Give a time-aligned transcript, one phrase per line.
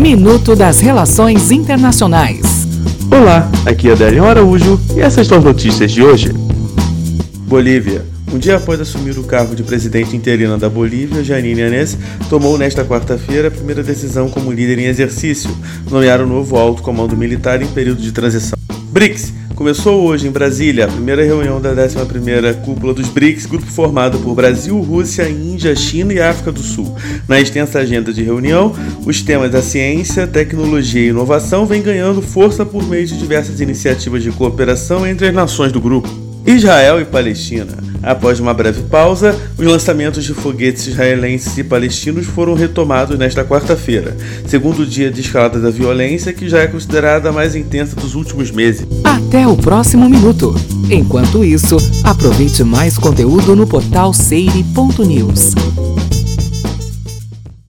[0.00, 2.66] Minuto das Relações Internacionais.
[3.14, 6.32] Olá, aqui é Adélio Araújo e essas são as notícias de hoje.
[7.46, 8.02] Bolívia.
[8.32, 11.98] Um dia após assumir o cargo de presidente interina da Bolívia, Janine Anés
[12.30, 15.50] tomou nesta quarta-feira a primeira decisão como líder em exercício,
[15.90, 18.58] nomear o novo alto comando militar em período de transição.
[18.90, 24.18] BRICS Começou hoje em Brasília a primeira reunião da 11ª Cúpula dos BRICS, grupo formado
[24.20, 26.96] por Brasil, Rússia, Índia, China e África do Sul.
[27.28, 28.74] Na extensa agenda de reunião,
[29.04, 34.22] os temas da ciência, tecnologia e inovação vêm ganhando força por meio de diversas iniciativas
[34.22, 36.08] de cooperação entre as nações do grupo.
[36.46, 37.89] Israel e Palestina.
[38.02, 44.16] Após uma breve pausa, os lançamentos de foguetes israelenses e palestinos foram retomados nesta quarta-feira,
[44.46, 48.50] segundo dia de escalada da violência que já é considerada a mais intensa dos últimos
[48.50, 48.86] meses.
[49.04, 50.54] Até o próximo minuto.
[50.90, 55.54] Enquanto isso, aproveite mais conteúdo no portal seire.news.